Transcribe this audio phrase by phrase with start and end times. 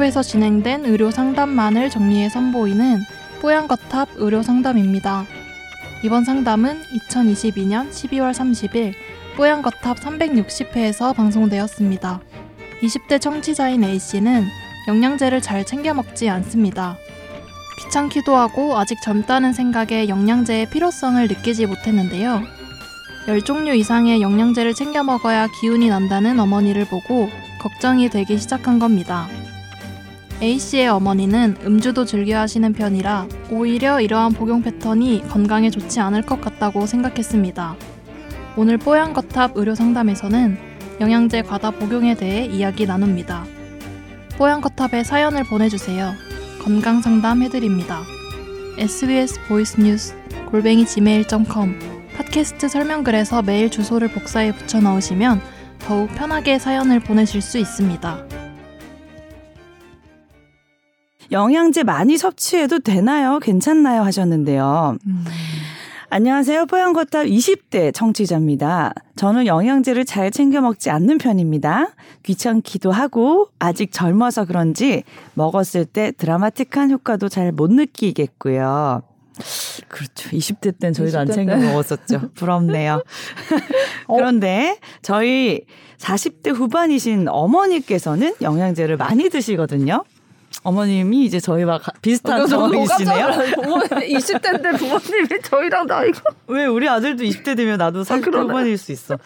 [0.00, 3.02] 뽀얀거탑에서 진행된 의료 상담만을 정리해 선보이는
[3.42, 5.26] 뽀얀거탑 의료 상담입니다.
[6.02, 6.80] 이번 상담은
[7.10, 8.94] 2022년 12월 30일
[9.36, 12.20] 뽀얀거탑 360회에서 방송되었습니다.
[12.82, 14.46] 20대 청취자인 A씨는
[14.88, 16.96] 영양제를 잘 챙겨 먹지 않습니다.
[17.84, 22.42] 귀찮기도 하고 아직 젊다는 생각에 영양제의 필요성을 느끼지 못했는데요.
[23.26, 27.28] 10종류 이상의 영양제를 챙겨 먹어야 기운이 난다는 어머니를 보고
[27.60, 29.28] 걱정이 되기 시작한 겁니다.
[30.42, 36.86] A씨의 어머니는 음주도 즐겨 하시는 편이라 오히려 이러한 복용 패턴이 건강에 좋지 않을 것 같다고
[36.86, 37.76] 생각했습니다.
[38.56, 40.56] 오늘 뽀얀거탑 의료 상담에서는
[41.00, 43.44] 영양제 과다 복용에 대해 이야기 나눕니다.
[44.38, 46.14] 뽀얀거탑에 사연을 보내주세요.
[46.62, 48.00] 건강 상담 해드립니다.
[48.78, 50.14] SBS voice news
[50.50, 51.78] 골뱅이 gmail.com
[52.16, 55.40] 팟캐스트 설명글에서 메일 주소를 복사해 붙여 넣으시면
[55.78, 58.39] 더욱 편하게 사연을 보내실 수 있습니다.
[61.32, 63.38] 영양제 많이 섭취해도 되나요?
[63.38, 64.02] 괜찮나요?
[64.02, 64.96] 하셨는데요.
[65.06, 65.24] 음.
[66.12, 66.66] 안녕하세요.
[66.66, 68.92] 뽀얀거탑 20대 청취자입니다.
[69.14, 71.90] 저는 영양제를 잘 챙겨 먹지 않는 편입니다.
[72.24, 75.04] 귀찮기도 하고 아직 젊어서 그런지
[75.34, 79.02] 먹었을 때 드라마틱한 효과도 잘 못 느끼겠고요.
[79.88, 80.30] 그렇죠.
[80.30, 81.66] 20대 땐 저희도 20대 안 챙겨 때.
[81.68, 82.30] 먹었었죠.
[82.34, 83.04] 부럽네요.
[84.08, 84.16] 어?
[84.16, 85.60] 그런데 저희
[85.98, 90.02] 40대 후반이신 어머니께서는 영양제를 많이 드시거든요.
[90.62, 93.26] 어머님이 이제 저희와 가, 비슷한 상황이시네요.
[93.26, 99.16] 20대인데 부모님이 저희랑 나이가 왜 우리 아들도 20대 되면 나도 40대 아, 후반일 수 있어.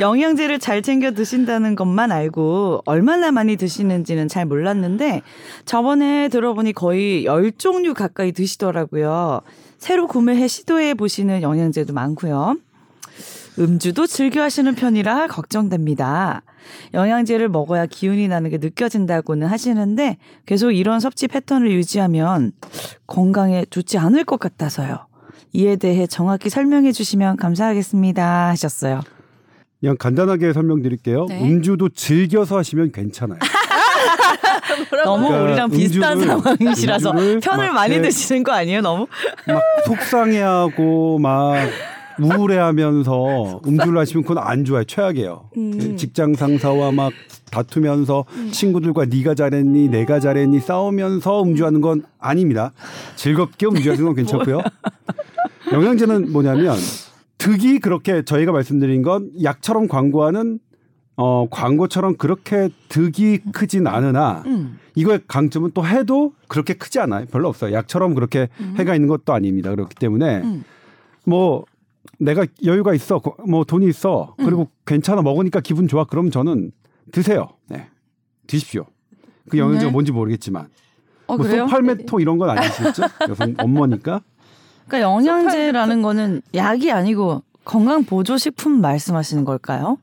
[0.00, 5.22] 영양제를 잘 챙겨 드신다는 것만 알고 얼마나 많이 드시는지는 잘 몰랐는데
[5.64, 9.40] 저번에 들어보니 거의 10종류 가까이 드시더라고요.
[9.78, 12.56] 새로 구매해 시도해 보시는 영양제도 많고요.
[13.58, 16.42] 음주도 즐겨 하시는 편이라 걱정됩니다.
[16.92, 22.52] 영양제를 먹어야 기운이 나는 게 느껴진다고는 하시는데 계속 이런 섭취 패턴을 유지하면
[23.06, 25.06] 건강에 좋지 않을 것 같아서요.
[25.52, 29.00] 이에 대해 정확히 설명해 주시면 감사하겠습니다 하셨어요.
[29.80, 31.26] 그냥 간단하게 설명드릴게요.
[31.28, 31.42] 네.
[31.42, 33.38] 음주도 즐겨서 하시면 괜찮아요.
[35.04, 38.80] 너무 그러니까 우리랑 비슷한 상황이시라서 편을 많이 드시는 거 아니에요?
[38.80, 39.06] 너무
[39.46, 41.56] 막 속상해하고 막
[42.20, 44.84] 우울해하면서 음주를 하시면 그건 안 좋아요.
[44.84, 45.50] 최악이에요.
[45.56, 45.96] 음.
[45.96, 47.12] 직장 상사와 막
[47.50, 48.50] 다투면서 음.
[48.50, 52.72] 친구들과 네가 잘했니, 내가 잘했니 싸우면서 음주하는 건 아닙니다.
[53.16, 54.60] 즐겁게 음주하는 건 괜찮고요.
[55.72, 56.76] 영양제는 뭐냐면
[57.38, 60.58] 득이 그렇게 저희가 말씀드린 건 약처럼 광고하는
[61.16, 64.78] 어, 광고처럼 그렇게 득이 크진 않으나 음.
[64.96, 67.26] 이거의 강점은 또 해도 그렇게 크지 않아요.
[67.26, 67.72] 별로 없어요.
[67.72, 68.74] 약처럼 그렇게 음.
[68.78, 69.70] 해가 있는 것도 아닙니다.
[69.70, 70.64] 그렇기 때문에 음.
[71.24, 71.64] 뭐
[72.18, 74.66] 내가 여유가 있어, 뭐 돈이 있어, 그리고 음.
[74.86, 76.04] 괜찮아 먹으니까 기분 좋아.
[76.04, 76.70] 그럼 저는
[77.12, 77.48] 드세요.
[77.68, 77.88] 네,
[78.46, 78.86] 드십시오.
[79.48, 79.92] 그 영양제가 네.
[79.92, 80.68] 뭔지 모르겠지만
[81.26, 83.02] 어, 뭐 소팔메토 이런 건 아니시겠죠?
[83.28, 84.20] 여성 엄마니까.
[84.86, 89.98] 그러니까 영양제라는 거는 약이 아니고 건강 보조 식품 말씀하시는 걸까요?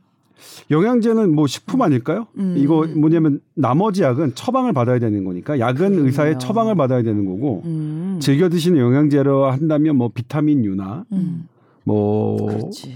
[0.71, 2.27] 영양제는 뭐 식품 아닐까요?
[2.37, 2.55] 음.
[2.57, 6.05] 이거 뭐냐면 나머지 약은 처방을 받아야 되는 거니까 약은 그렇군요.
[6.05, 8.17] 의사의 처방을 받아야 되는 거고 음.
[8.21, 11.47] 즐겨 드시는 영양제로 한다면 뭐 비타민 유나 음.
[11.83, 12.95] 뭐 그렇지.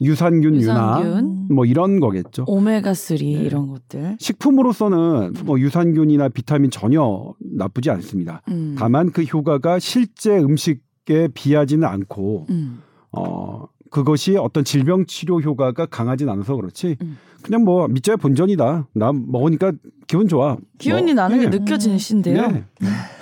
[0.00, 2.44] 유산균, 유산균, 유나 뭐 이런 거겠죠.
[2.46, 3.24] 오메가 3 네.
[3.24, 4.16] 이런 것들.
[4.20, 8.42] 식품으로서는 뭐 유산균이나 비타민 전혀 나쁘지 않습니다.
[8.48, 8.76] 음.
[8.78, 12.80] 다만 그 효과가 실제 음식에 비하지는 않고 음.
[13.10, 16.96] 어 그것이 어떤 질병 치료 효과가 강하진 않아서 그렇지.
[17.02, 17.18] 음.
[17.42, 18.88] 그냥 뭐 밑자야 본전이다.
[18.94, 19.72] 나 먹으니까
[20.06, 20.56] 기분 좋아.
[20.78, 21.44] 기운이 뭐, 나는 네.
[21.50, 22.48] 게 느껴지신데요.
[22.52, 22.64] 네.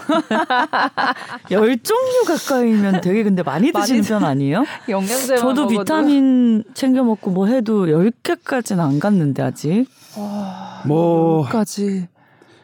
[1.50, 4.64] 열 종류 가까이면 되게 근데 많이 드시는 편 아니에요?
[4.88, 5.68] 영양제 저도 먹어도.
[5.68, 9.86] 비타민 챙겨 먹고 뭐 해도 열 개까지는 안 갔는데 아직.
[10.16, 12.08] 와, 뭐 까지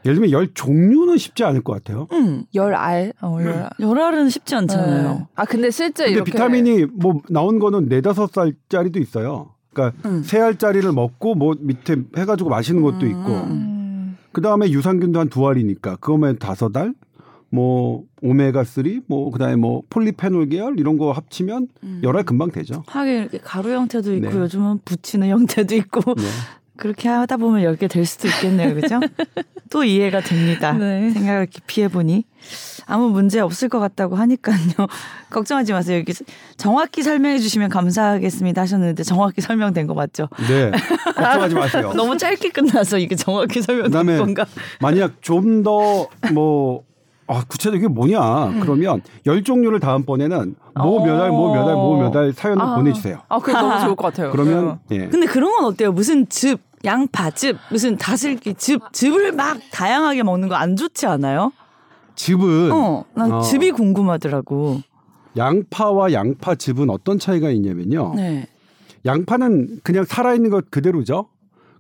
[0.04, 2.08] 예를 들면 열 종류는 쉽지 않을 것 같아요.
[2.12, 3.12] 음, 열 알.
[3.20, 5.12] 어, 열, 열 알은 쉽지 않잖아요.
[5.14, 5.26] 네.
[5.36, 9.50] 아 근데 실제 근데 이렇게 비타민이 뭐 나온 거는 네다섯 살짜리도 있어요.
[9.72, 10.22] 그러니까 음.
[10.24, 13.18] 세 알짜리를 먹고 뭐 밑에 해가지고 마시는 것도 있고.
[13.32, 14.16] 음.
[14.32, 16.94] 그 다음에 유산균도 한 두 알이니까 그거면 다섯 알.
[17.54, 22.00] 뭐 오메가 3, 뭐 그다음에 뭐 폴리페놀 계열 이런 거 합치면 음.
[22.02, 22.82] 열알 금방 되죠.
[22.87, 24.37] 하긴 이렇게 가루 형태도 있고 네.
[24.37, 26.22] 요즘은 붙이는 형태도 있고 네.
[26.76, 28.75] 그렇게 하다 보면 10개 될 수도 있겠네요.
[28.75, 28.99] 그죠?
[29.70, 30.72] 또 이해가 됩니다.
[30.78, 31.10] 네.
[31.10, 32.25] 생각을 깊이 해보니.
[32.87, 34.56] 아무 문제 없을 것 같다고 하니까요.
[35.31, 35.98] 걱정하지 마세요.
[35.98, 36.12] 여기
[36.56, 40.28] 정확히 설명해 주시면 감사하겠습니다 하셨는데 정확히 설명된 거 맞죠?
[40.48, 40.70] 네.
[41.14, 41.93] 걱정하지 마세요.
[41.94, 44.46] 너무 짧게 끝나서 이게 정확히 설명된 건가?
[44.81, 46.82] 만약 좀 더 뭐
[47.28, 48.46] 아, 구체적으로 이게 뭐냐?
[48.48, 48.60] 음.
[48.60, 52.74] 그러면 열 종류를 다음번에는 뭐 몇 알, 뭐 몇 알, 뭐 몇 알 사연을 아.
[52.76, 53.20] 보내주세요.
[53.28, 54.30] 아, 그게 너무 좋을 것 같아요.
[54.32, 55.06] 그러면, 예.
[55.06, 55.92] 근데 그런 건 어때요?
[55.92, 61.52] 무슨 즙, 양파즙 무슨 다슬기 즙 즙을 막 다양하게 먹는 거 안 좋지 않아요?
[62.16, 63.40] 즙은 어, 난 어.
[63.40, 64.80] 즙이 궁금하더라고.
[65.36, 68.14] 양파와 양파즙은 어떤 차이가 있냐면요.
[68.16, 68.46] 네.
[69.06, 71.28] 양파는 그냥 살아있는 것 그대로죠.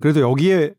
[0.00, 0.72] 그래서 여기에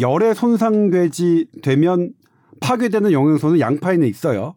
[0.00, 2.12] 열에 손상되지 되면
[2.60, 4.54] 파괴되는 영양소는 양파에는 있어요.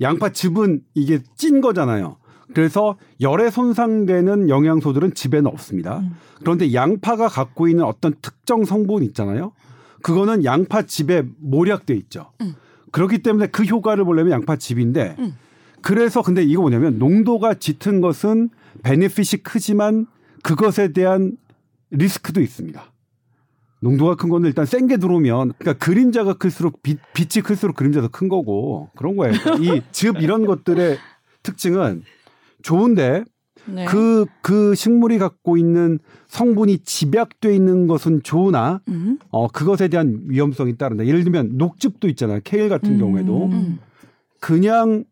[0.00, 2.16] 양파즙은 이게 찐 거잖아요.
[2.54, 6.02] 그래서 열에 손상되는 영양소들은 즙에는 없습니다.
[6.40, 9.52] 그런데 양파가 갖고 있는 어떤 특정 성분 있잖아요.
[10.02, 12.32] 그거는 양파즙에 몰약돼 있죠.
[12.90, 15.16] 그렇기 때문에 그 효과를 보려면 양파즙인데
[15.82, 18.50] 그래서 근데 이거 뭐냐면 농도가 짙은 것은
[18.82, 20.06] 베네핏이 크지만
[20.42, 21.36] 그것에 대한
[21.90, 22.82] 리스크도 있습니다.
[23.80, 28.28] 농도가 큰 거는 일단 센 게 들어오면 그러니까 그림자가 클수록 빛, 빛이 클수록 그림자도 큰
[28.28, 29.34] 거고 그런 거예요.
[29.60, 30.98] 이 즙 이런 것들의
[31.42, 32.02] 특징은
[32.62, 33.24] 좋은데
[33.66, 33.84] 네.
[33.84, 35.98] 그, 그 식물이 갖고 있는
[36.28, 39.18] 성분이 집약돼 있는 것은 좋으나 음.
[39.30, 41.06] 어, 그것에 대한 위험성이 따른다.
[41.06, 42.40] 예를 들면 녹즙도 있잖아요.
[42.42, 42.98] 케일 같은 음.
[42.98, 43.78] 경우에도 음.
[44.40, 45.04] 그냥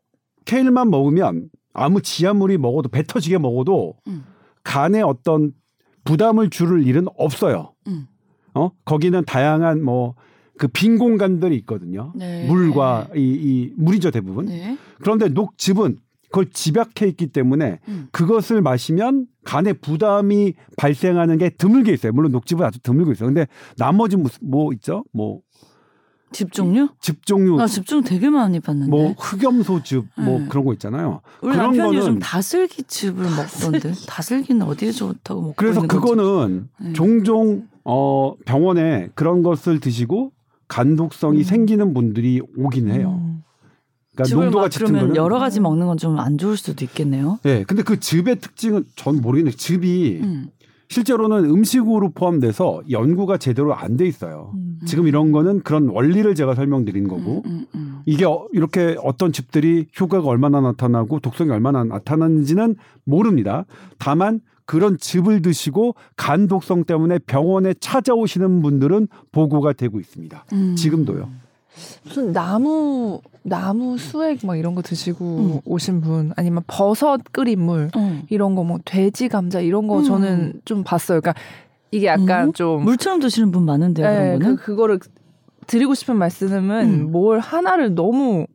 [0.46, 4.24] 케일만 먹으면 아무 지하물이 먹어도 배 터지게 먹어도 음.
[4.64, 5.52] 간에 어떤
[6.04, 7.74] 부담을 줄을 일은 없어요.
[8.56, 8.60] 음.
[8.60, 10.14] 어 거기는 다양한 뭐
[10.58, 12.12] 그 빈 공간들이 있거든요.
[12.14, 12.46] 네.
[12.46, 14.46] 물과 이, 이 물이죠 대부분.
[14.46, 14.76] 네.
[15.00, 15.98] 그런데 녹즙은
[16.30, 18.08] 그걸 집약해 있기 때문에 음.
[18.12, 22.12] 그것을 마시면 간에 부담이 발생하는 게 드물게 있어요.
[22.12, 23.28] 물론 녹즙은 아주 드물게 있어요.
[23.28, 23.46] 근데
[23.78, 25.04] 나머지 무슨 뭐 있죠?
[25.12, 25.40] 뭐
[26.32, 26.88] 즙 종류?
[27.00, 28.90] 즙 종류, 나즙 종류 되게 많이 봤는데.
[28.90, 30.48] 뭐 흑염소즙, 뭐 음.
[30.48, 31.20] 그런 거 있잖아요.
[31.40, 33.92] 우리 그런 남편이 거는 요즘 다슬기 즙을 먹던데.
[34.06, 35.80] 다슬기는 어디에 좋다고 먹고 그래서.
[35.82, 36.92] 그거는 음.
[36.94, 40.32] 종종 어 병원에 그런 것을 드시고
[40.68, 41.42] 간독성이 음.
[41.44, 43.20] 생기는 분들이 오긴 해요.
[43.22, 43.42] 음.
[44.14, 46.84] 그러니까 즙을 농도가 막 짙은 그러면 거는 여러 가지 먹는 건 좀 안 좋을 수도
[46.84, 47.38] 있겠네요.
[47.42, 50.48] 네, 근데 그 즙의 특징은 전 모르겠는데 즙이 음.
[50.88, 54.52] 실제로는 음식으로 포함돼서 연구가 제대로 안 돼 있어요.
[54.54, 54.78] 음.
[54.86, 57.98] 지금 이런 거는 그런 원리를 제가 설명드린 거고 음, 음.
[58.06, 63.64] 이게 어- 이렇게 어떤 즙들이 효과가 얼마나 나타나고 독성이 얼마나 나타나는지는 모릅니다.
[63.98, 70.44] 다만 그런 즙을 드시고 간 독성 때문에 병원에 찾아오시는 분들은 보고가 되고 있습니다.
[70.52, 70.74] 음.
[70.76, 71.28] 지금도요.
[72.04, 75.60] 무슨 나무 나무 수액 막 이런 거 드시고 음.
[75.64, 78.22] 오신 분 아니면 버섯 끓인 물 어.
[78.30, 80.04] 이런 거 뭐 돼지 감자 이런 거 음.
[80.04, 81.20] 저는 좀 봤어요.
[81.20, 81.40] 그러니까
[81.90, 82.52] 이게 약간 음?
[82.52, 84.06] 좀 물처럼 드시는 분 많은데요.
[84.06, 84.56] 예, 그런 거는.
[84.56, 84.98] 그, 그거를
[85.66, 86.70] 드리고 싶은 말씀은
[87.06, 87.12] 음.
[87.12, 88.46] 뭘 하나를 너무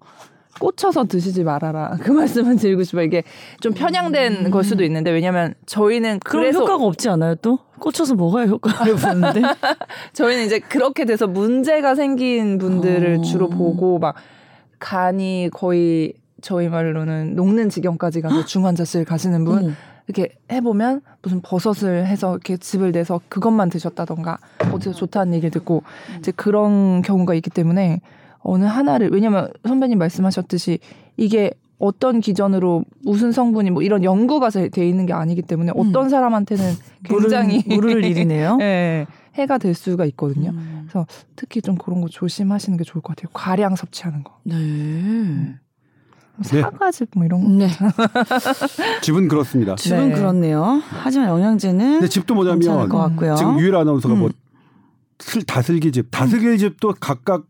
[0.64, 1.98] 꽂혀서 드시지 말아라.
[2.02, 3.04] 그 말씀은 드리고 싶어요.
[3.04, 3.24] 이게
[3.60, 4.52] 좀 편향된 음.
[4.52, 7.36] 걸 수도 있는데 왜냐면 저희는 그래서 효과가 없지 않아요?
[7.36, 9.42] 또 꽂혀서 먹어야 효과를 보는데.
[10.14, 13.22] 저희는 이제 그렇게 돼서 문제가 생긴 분들을 어.
[13.24, 14.16] 주로 보고 막
[14.80, 19.76] 간이 거의 저희 말로는 녹는 지경까지 가서 중환자실 가시는 분.
[20.08, 24.38] 이렇게 해보면 무슨 버섯을 해서 이렇게 즙을 내서 그것만 드셨다던가
[24.72, 25.84] 어디서 좋다는 얘기를 듣고
[26.20, 28.02] 이제 그런 경우가 있기 때문에
[28.44, 30.80] 어느 하나를 왜냐면 선배님 말씀하셨듯이
[31.18, 36.64] 이게 어떤 기전으로 무슨 성분이 뭐 이런 연구가 돼 있는 게 아니기 때문에 어떤 사람한테는
[37.04, 38.58] 굉장히 모를, 모를 일이네요.
[38.62, 39.06] 예,
[39.36, 40.52] 해가 될 수가 있거든요.
[40.52, 40.88] 음.
[41.36, 43.30] 특히 좀 그런 거 조심하시는 게 좋을 것 같아요.
[43.34, 44.38] 과량 섭취하는 거.
[44.44, 44.56] 네.
[46.50, 46.62] 네.
[46.62, 47.50] 사과즙 뭐 이런 거.
[47.50, 47.68] 네.
[49.02, 49.76] 즙은 그렇습니다.
[49.76, 50.16] 즙은 네.
[50.16, 50.82] 그렇네요.
[50.90, 52.08] 하지만 영양제는 근데
[52.54, 53.36] 괜찮을 뭐냐면 것 같고요.
[53.36, 54.32] 지금 유일 아나운서가 뭐 음.
[55.20, 57.44] 슬- 다슬기즙, 다슬기즙도 각각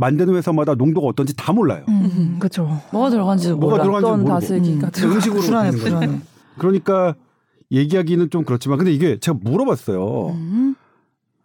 [0.00, 1.84] 만드는 회사마다 농도가 어떤지 다 몰라요.
[1.88, 2.80] 음, 그렇죠.
[2.90, 3.82] 뭐가 들어간지 뭐가 몰라.
[3.84, 4.24] 들어간지 어떤.
[4.24, 4.90] 다슬기가 음.
[4.90, 5.10] 들어.
[5.12, 5.70] 음식으로 불안해.
[5.72, 6.20] 불안해.
[6.58, 7.14] 그러니까
[7.70, 10.28] 얘기하기는 좀 그렇지만 근데 이게 제가 물어봤어요.
[10.30, 10.74] 음.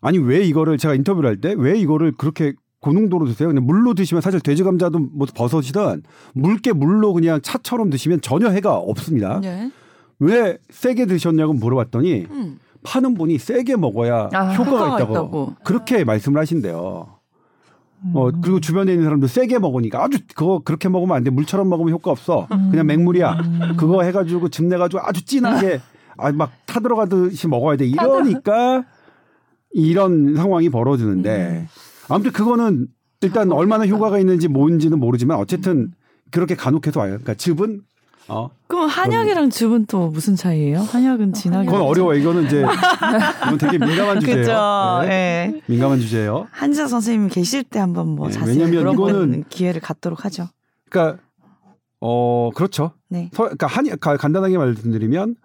[0.01, 3.49] 아니 왜 이거를 제가 인터뷰를 할 때 왜 이거를 그렇게 고농도로 드세요?
[3.49, 6.03] 그냥 물로 드시면 사실 돼지 감자도 뭐 버섯이든
[6.35, 9.39] 묽게 물로 그냥 차처럼 드시면 전혀 해가 없습니다.
[9.41, 9.71] 네.
[10.19, 12.59] 왜 세게 드셨냐고 물어봤더니 음.
[12.83, 15.53] 파는 분이 세게 먹어야 아, 효과가, 효과가 있다고, 있다고.
[15.63, 17.14] 그렇게 말씀을 하신대요.
[18.13, 18.41] 어 음.
[18.41, 21.29] 그리고 주변에 있는 사람도 세게 먹으니까 아주 그거 그렇게 먹으면 안 돼.
[21.29, 22.47] 물처럼 먹으면 효과 없어.
[22.49, 23.37] 그냥 맹물이야.
[23.77, 25.81] 그거 해 가지고 즙 내가지고 아주 진하게
[26.17, 27.85] 아막 타들어가듯이 먹어야 돼.
[27.87, 28.83] 이러니까
[29.71, 31.67] 이런 상황이 벌어지는데
[32.07, 32.87] 아무튼 그거는
[33.21, 35.91] 일단 얼마나 효과가 있는지 뭔지는 모르지만 어쨌든
[36.31, 37.11] 그렇게 간혹해서 와요.
[37.11, 37.81] 그러니까 즙은
[38.27, 40.79] 어 그럼 한약이랑 즙은 또 무슨 차이예요?
[40.79, 41.65] 한약은 진하게.
[41.67, 42.15] 그건 어려워.
[42.15, 42.65] 이거는 이제
[43.45, 44.39] 이건 되게 민감한 주제예요.
[44.41, 44.99] 그죠.
[45.07, 45.53] 네.
[45.55, 45.61] 예.
[45.67, 46.47] 민감한 주제예요.
[46.51, 50.47] 한지아 선생님 계실 때 한번 뭐 네, 자세히 왜냐면 이거는- 기회를 갖도록 하죠.
[50.89, 51.21] 그러니까
[52.01, 52.91] 어 그렇죠.
[53.09, 53.29] 네.
[53.31, 55.35] 서, 그러니까 한 가- 간단하게 말씀드리면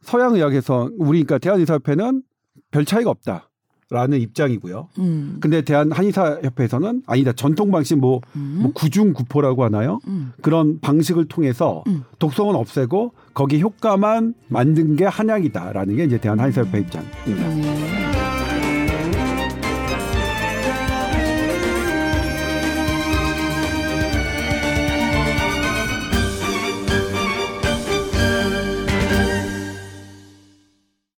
[0.00, 2.22] 서양 의학에서 우리 그러니까 대한의사협회는
[2.70, 3.49] 별 차이가 없다
[3.90, 4.88] 라는 입장이고요.
[5.00, 5.38] 음.
[5.40, 8.60] 근데 대한 한의사 협회에서는 아니다 전통 방식 뭐, 음.
[8.62, 9.98] 뭐 구중구포라고 하나요?
[10.06, 10.32] 음.
[10.42, 12.04] 그런 방식을 통해서 음.
[12.20, 17.48] 독성은 없애고 거기 효과만 만든 게 한약이다라는 게 이제 대한 한의사 협회 입장입니다.
[17.48, 17.99] 네.